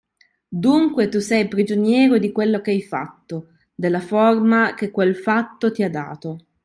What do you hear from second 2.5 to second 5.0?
che hai fatto, della forma che